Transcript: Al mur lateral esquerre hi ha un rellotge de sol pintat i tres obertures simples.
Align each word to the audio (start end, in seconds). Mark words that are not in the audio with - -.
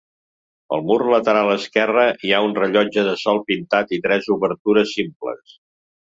Al 0.75 0.79
mur 0.91 0.95
lateral 1.13 1.51
esquerre 1.55 2.05
hi 2.27 2.33
ha 2.33 2.39
un 2.45 2.55
rellotge 2.59 3.03
de 3.09 3.13
sol 3.25 3.41
pintat 3.51 3.93
i 3.97 3.99
tres 4.07 4.31
obertures 4.37 4.95
simples. 5.01 5.55